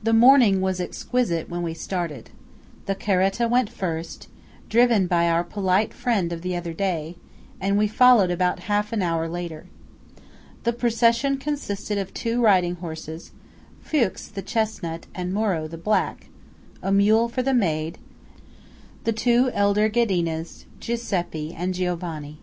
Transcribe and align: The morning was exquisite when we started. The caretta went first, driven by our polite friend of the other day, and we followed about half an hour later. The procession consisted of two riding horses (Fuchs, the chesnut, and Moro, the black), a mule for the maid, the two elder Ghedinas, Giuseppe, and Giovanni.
The 0.00 0.12
morning 0.12 0.60
was 0.60 0.78
exquisite 0.80 1.48
when 1.48 1.62
we 1.64 1.74
started. 1.74 2.30
The 2.86 2.94
caretta 2.94 3.48
went 3.48 3.68
first, 3.68 4.28
driven 4.68 5.08
by 5.08 5.28
our 5.28 5.42
polite 5.42 5.92
friend 5.92 6.32
of 6.32 6.42
the 6.42 6.54
other 6.54 6.72
day, 6.72 7.16
and 7.60 7.76
we 7.76 7.88
followed 7.88 8.30
about 8.30 8.60
half 8.70 8.92
an 8.92 9.02
hour 9.02 9.28
later. 9.28 9.66
The 10.62 10.72
procession 10.72 11.36
consisted 11.38 11.98
of 11.98 12.14
two 12.14 12.40
riding 12.40 12.76
horses 12.76 13.32
(Fuchs, 13.80 14.28
the 14.28 14.40
chesnut, 14.40 15.08
and 15.16 15.34
Moro, 15.34 15.66
the 15.66 15.78
black), 15.78 16.28
a 16.80 16.92
mule 16.92 17.28
for 17.28 17.42
the 17.42 17.52
maid, 17.52 17.98
the 19.02 19.12
two 19.12 19.50
elder 19.52 19.88
Ghedinas, 19.88 20.64
Giuseppe, 20.78 21.52
and 21.58 21.74
Giovanni. 21.74 22.38